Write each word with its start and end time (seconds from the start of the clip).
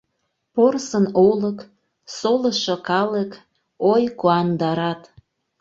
Порсын 0.53 1.05
олык, 1.29 1.59
Солышо 2.17 2.75
калык,— 2.89 3.31
Ой, 3.91 4.03
куандарат!.. 4.19 5.01